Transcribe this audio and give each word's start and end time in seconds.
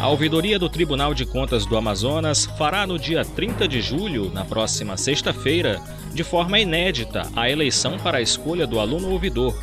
A 0.00 0.08
ouvidoria 0.08 0.58
do 0.58 0.68
Tribunal 0.68 1.14
de 1.14 1.24
Contas 1.24 1.64
do 1.64 1.76
Amazonas 1.76 2.46
fará 2.58 2.86
no 2.86 2.98
dia 2.98 3.24
30 3.24 3.66
de 3.66 3.80
julho, 3.80 4.30
na 4.30 4.44
próxima 4.44 4.96
sexta-feira, 4.96 5.80
de 6.12 6.22
forma 6.22 6.58
inédita, 6.58 7.30
a 7.34 7.48
eleição 7.48 7.98
para 7.98 8.18
a 8.18 8.22
escolha 8.22 8.66
do 8.66 8.78
aluno 8.78 9.10
ouvidor. 9.10 9.54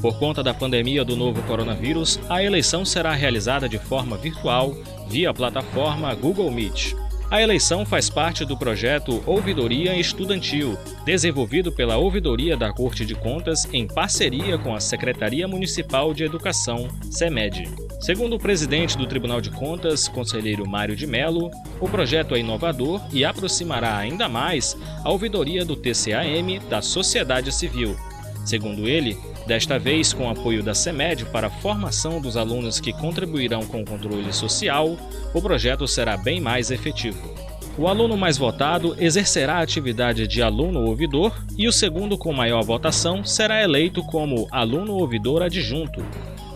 Por 0.00 0.18
conta 0.18 0.42
da 0.42 0.54
pandemia 0.54 1.04
do 1.04 1.16
novo 1.16 1.42
coronavírus, 1.42 2.20
a 2.28 2.42
eleição 2.42 2.84
será 2.84 3.12
realizada 3.12 3.68
de 3.68 3.78
forma 3.78 4.16
virtual 4.16 4.74
via 5.08 5.34
plataforma 5.34 6.14
Google 6.14 6.50
Meet. 6.50 6.94
A 7.30 7.40
eleição 7.40 7.86
faz 7.86 8.10
parte 8.10 8.44
do 8.44 8.56
projeto 8.56 9.22
Ouvidoria 9.26 9.94
Estudantil, 9.96 10.76
desenvolvido 11.04 11.70
pela 11.70 11.96
Ouvidoria 11.96 12.56
da 12.56 12.72
Corte 12.72 13.04
de 13.06 13.14
Contas 13.14 13.68
em 13.72 13.86
parceria 13.86 14.58
com 14.58 14.74
a 14.74 14.80
Secretaria 14.80 15.46
Municipal 15.46 16.12
de 16.12 16.24
Educação, 16.24 16.88
SEMED. 17.10 17.89
Segundo 18.00 18.36
o 18.36 18.38
presidente 18.38 18.96
do 18.96 19.06
Tribunal 19.06 19.42
de 19.42 19.50
Contas, 19.50 20.08
conselheiro 20.08 20.66
Mário 20.66 20.96
de 20.96 21.06
Mello, 21.06 21.50
o 21.78 21.86
projeto 21.86 22.34
é 22.34 22.38
inovador 22.38 22.98
e 23.12 23.26
aproximará 23.26 23.98
ainda 23.98 24.26
mais 24.26 24.74
a 25.04 25.10
ouvidoria 25.10 25.66
do 25.66 25.76
TCAM 25.76 26.66
da 26.70 26.80
sociedade 26.80 27.52
civil. 27.52 27.94
Segundo 28.42 28.88
ele, 28.88 29.18
desta 29.46 29.78
vez 29.78 30.14
com 30.14 30.30
apoio 30.30 30.62
da 30.62 30.74
CEMED 30.74 31.26
para 31.26 31.48
a 31.48 31.50
formação 31.50 32.22
dos 32.22 32.38
alunos 32.38 32.80
que 32.80 32.90
contribuirão 32.90 33.66
com 33.66 33.82
o 33.82 33.86
controle 33.86 34.32
social, 34.32 34.96
o 35.34 35.42
projeto 35.42 35.86
será 35.86 36.16
bem 36.16 36.40
mais 36.40 36.70
efetivo. 36.70 37.34
O 37.76 37.86
aluno 37.86 38.16
mais 38.16 38.38
votado 38.38 38.96
exercerá 38.98 39.56
a 39.56 39.62
atividade 39.62 40.26
de 40.26 40.42
aluno 40.42 40.86
ouvidor 40.86 41.38
e 41.56 41.68
o 41.68 41.72
segundo 41.72 42.16
com 42.16 42.32
maior 42.32 42.64
votação 42.64 43.22
será 43.24 43.62
eleito 43.62 44.02
como 44.04 44.48
aluno 44.50 44.94
ouvidor 44.94 45.42
adjunto. 45.42 46.02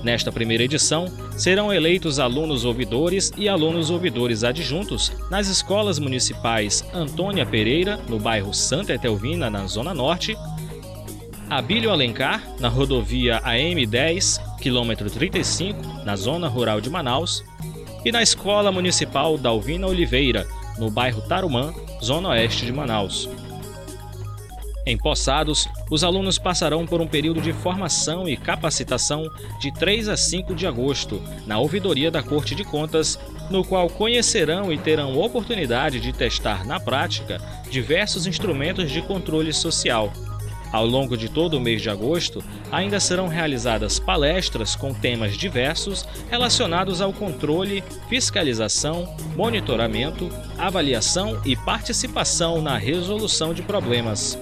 Nesta 0.04 0.30
primeira 0.30 0.62
edição, 0.62 1.06
serão 1.34 1.72
eleitos 1.72 2.18
alunos 2.18 2.66
ouvidores 2.66 3.32
e 3.38 3.48
alunos 3.48 3.88
ouvidores 3.90 4.44
adjuntos 4.44 5.10
nas 5.30 5.48
escolas 5.48 5.98
municipais 5.98 6.84
Antônia 6.92 7.46
Pereira, 7.46 7.98
no 8.06 8.18
bairro 8.18 8.52
Santa 8.52 8.92
Etelvina, 8.92 9.48
na 9.48 9.66
Zona 9.66 9.94
Norte, 9.94 10.36
Abílio 11.48 11.90
Alencar, 11.90 12.42
na 12.60 12.68
rodovia 12.68 13.40
AM10, 13.40 14.58
quilômetro 14.60 15.10
35, 15.10 16.04
na 16.04 16.16
zona 16.16 16.48
rural 16.48 16.82
de 16.82 16.90
Manaus, 16.90 17.42
e 18.04 18.12
na 18.12 18.22
Escola 18.22 18.70
Municipal 18.70 19.38
Dalvina 19.38 19.86
Oliveira, 19.86 20.46
no 20.78 20.90
bairro 20.90 21.22
Tarumã, 21.22 21.72
zona 22.02 22.28
oeste 22.28 22.66
de 22.66 22.72
Manaus. 22.72 23.28
Em 24.86 24.98
Poçados, 24.98 25.66
os 25.90 26.04
alunos 26.04 26.38
passarão 26.38 26.84
por 26.84 27.00
um 27.00 27.06
período 27.06 27.40
de 27.40 27.54
formação 27.54 28.28
e 28.28 28.36
capacitação 28.36 29.30
de 29.58 29.72
3 29.72 30.08
a 30.10 30.16
5 30.16 30.54
de 30.54 30.66
agosto, 30.66 31.22
na 31.46 31.58
ouvidoria 31.58 32.10
da 32.10 32.22
Corte 32.22 32.54
de 32.54 32.64
Contas, 32.64 33.18
no 33.50 33.64
qual 33.64 33.88
conhecerão 33.88 34.70
e 34.70 34.76
terão 34.76 35.18
oportunidade 35.18 36.00
de 36.00 36.12
testar 36.12 36.66
na 36.66 36.78
prática 36.78 37.40
diversos 37.70 38.26
instrumentos 38.26 38.90
de 38.90 39.00
controle 39.00 39.54
social 39.54 40.12
ao 40.74 40.84
longo 40.84 41.16
de 41.16 41.28
todo 41.28 41.54
o 41.54 41.60
mês 41.60 41.80
de 41.80 41.88
agosto, 41.88 42.42
ainda 42.72 42.98
serão 42.98 43.28
realizadas 43.28 44.00
palestras 44.00 44.74
com 44.74 44.92
temas 44.92 45.36
diversos 45.36 46.04
relacionados 46.28 47.00
ao 47.00 47.12
controle, 47.12 47.84
fiscalização, 48.08 49.14
monitoramento, 49.36 50.28
avaliação 50.58 51.40
e 51.44 51.54
participação 51.54 52.60
na 52.60 52.76
resolução 52.76 53.54
de 53.54 53.62
problemas. 53.62 54.36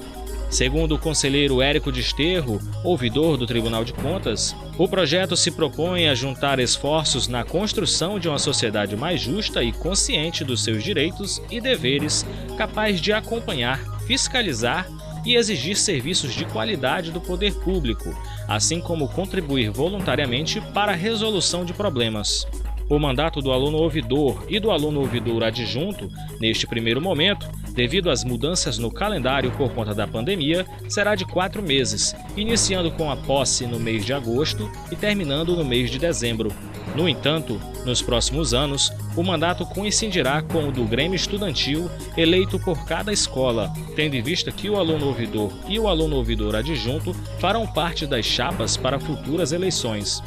Segundo 0.53 0.97
o 0.97 0.99
conselheiro 0.99 1.63
Érico 1.63 1.91
Desterro, 1.91 2.61
ouvidor 2.85 3.39
do 3.39 3.47
Tribunal 3.47 3.87
de 3.87 3.95
Contas, 3.95 4.55
o 4.77 4.87
projeto 4.87 5.35
se 5.35 5.51
propõe 5.51 6.09
a 6.09 6.15
juntar 6.15 6.59
esforços 6.61 7.27
na 7.27 7.43
construção 7.43 8.19
de 8.19 8.29
uma 8.29 8.39
sociedade 8.39 8.95
mais 8.95 9.19
justa 9.19 9.63
e 9.63 9.73
consciente 9.73 10.45
dos 10.45 10.63
seus 10.63 10.85
direitos 10.85 11.41
e 11.51 11.59
deveres, 11.59 12.27
capaz 12.59 13.01
de 13.01 13.15
acompanhar, 13.15 13.79
fiscalizar 14.07 14.87
e 15.25 15.37
exigir 15.37 15.75
serviços 15.75 16.35
de 16.35 16.45
qualidade 16.45 17.11
do 17.11 17.21
poder 17.21 17.55
público, 17.55 18.15
assim 18.47 18.79
como 18.79 19.09
contribuir 19.09 19.71
voluntariamente 19.71 20.61
para 20.75 20.93
a 20.93 20.97
resolução 20.97 21.65
de 21.65 21.73
problemas. 21.73 22.47
O 22.91 22.99
mandato 22.99 23.41
do 23.41 23.53
aluno 23.53 23.79
ouvidor 23.79 24.45
e 24.51 24.61
do 24.61 24.71
aluno 24.71 25.01
ouvidor 25.01 25.45
adjunto, 25.45 26.11
neste 26.39 26.67
primeiro 26.67 27.01
momento, 27.01 27.49
devido 27.75 28.11
às 28.11 28.25
mudanças 28.25 28.79
no 28.79 28.91
calendário 28.91 29.51
por 29.53 29.73
conta 29.73 29.95
da 29.95 30.07
pandemia, 30.07 30.67
será 30.89 31.15
de 31.15 31.25
quatro 31.25 31.63
meses, 31.63 32.15
iniciando 32.37 32.91
com 32.93 33.11
a 33.11 33.17
posse 33.17 33.67
no 33.67 33.81
mês 33.81 34.05
de 34.05 34.13
agosto 34.13 34.71
e 34.91 34.97
terminando 34.97 35.57
no 35.57 35.65
mês 35.65 35.91
de 35.91 35.99
dezembro. 35.99 36.53
No 36.95 37.09
entanto, 37.09 37.61
nos 37.87 38.03
próximos 38.03 38.53
anos, 38.53 38.93
o 39.17 39.23
mandato 39.23 39.65
coincidirá 39.65 40.43
com 40.43 40.69
o 40.69 40.73
do 40.73 40.85
Grêmio 40.85 41.17
Estudantil 41.17 41.91
eleito 42.17 42.59
por 42.59 42.85
cada 42.85 43.13
escola, 43.13 43.73
tendo 43.97 44.15
em 44.15 44.23
vista 44.23 44.53
que 44.53 44.69
o 44.69 44.77
aluno 44.77 45.07
ouvidor 45.07 45.53
e 45.69 45.79
o 45.79 45.89
aluno 45.89 46.17
ouvidor 46.17 46.55
adjunto 46.55 47.15
farão 47.39 47.67
parte 47.67 48.07
das 48.07 48.27
chapas 48.27 48.77
para 48.77 49.01
futuras 49.01 49.53
eleições. 49.53 50.23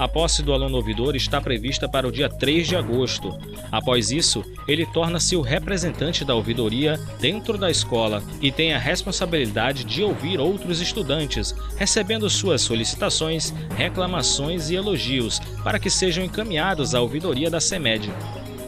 A 0.00 0.08
posse 0.08 0.42
do 0.42 0.54
aluno 0.54 0.78
ouvidor 0.78 1.14
está 1.14 1.42
prevista 1.42 1.86
para 1.86 2.08
o 2.08 2.10
dia 2.10 2.26
3 2.26 2.66
de 2.66 2.74
agosto. 2.74 3.38
Após 3.70 4.10
isso, 4.10 4.42
ele 4.66 4.86
torna-se 4.86 5.36
o 5.36 5.42
representante 5.42 6.24
da 6.24 6.34
ouvidoria 6.34 6.98
dentro 7.20 7.58
da 7.58 7.70
escola 7.70 8.22
e 8.40 8.50
tem 8.50 8.72
a 8.72 8.78
responsabilidade 8.78 9.84
de 9.84 10.02
ouvir 10.02 10.40
outros 10.40 10.80
estudantes, 10.80 11.54
recebendo 11.76 12.30
suas 12.30 12.62
solicitações, 12.62 13.52
reclamações 13.76 14.70
e 14.70 14.74
elogios 14.74 15.38
para 15.62 15.78
que 15.78 15.90
sejam 15.90 16.24
encaminhados 16.24 16.94
à 16.94 17.00
ouvidoria 17.02 17.50
da 17.50 17.60
CEMED. 17.60 18.10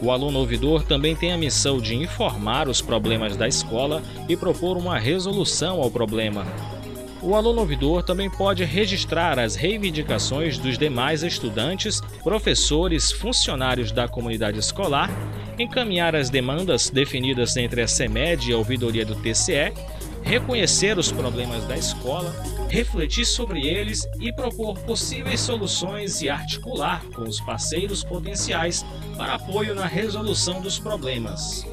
O 0.03 0.11
aluno 0.11 0.37
ouvidor 0.37 0.83
também 0.83 1.15
tem 1.15 1.31
a 1.31 1.37
missão 1.37 1.79
de 1.79 1.95
informar 1.95 2.69
os 2.69 2.79
problemas 2.79 3.35
da 3.35 3.47
escola 3.47 4.03
e 4.29 4.37
propor 4.37 4.77
uma 4.77 4.99
resolução 4.99 5.81
ao 5.81 5.89
problema. 5.89 6.45
O 7.23 7.35
aluno 7.35 7.61
ouvidor 7.61 8.03
também 8.03 8.29
pode 8.29 8.65
registrar 8.65 9.39
as 9.39 9.55
reivindicações 9.55 10.57
dos 10.57 10.77
demais 10.77 11.23
estudantes, 11.23 12.01
professores, 12.21 13.13
funcionários 13.13 13.93
da 13.93 14.09
comunidade 14.09 14.59
escolar, 14.59 15.09
encaminhar 15.57 16.17
as 16.17 16.29
demandas 16.29 16.89
definidas 16.89 17.55
entre 17.55 17.81
a 17.81 17.87
CEMED 17.87 18.51
e 18.51 18.53
a 18.53 18.57
ouvidoria 18.57 19.05
do 19.05 19.15
TCE, 19.15 19.71
reconhecer 20.21 20.97
os 20.97 21.13
problemas 21.13 21.65
da 21.65 21.77
escola, 21.77 22.29
refletir 22.67 23.25
sobre 23.25 23.65
eles 23.65 24.05
e 24.19 24.33
propor 24.33 24.77
possíveis 24.79 25.39
soluções 25.39 26.21
e 26.21 26.29
articular 26.29 27.05
com 27.15 27.21
os 27.21 27.39
parceiros 27.39 28.03
potenciais 28.03 28.85
para 29.15 29.35
apoio 29.35 29.73
na 29.73 29.85
resolução 29.85 30.59
dos 30.59 30.77
problemas. 30.77 31.72